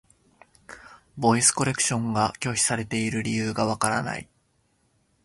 [1.15, 4.27] ボイスコレクションが拒否されている理由がわからない。